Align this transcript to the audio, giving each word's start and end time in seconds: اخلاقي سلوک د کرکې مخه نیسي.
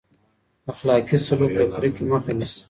اخلاقي 0.71 1.17
سلوک 1.27 1.51
د 1.57 1.59
کرکې 1.73 2.03
مخه 2.11 2.31
نیسي. 2.37 2.59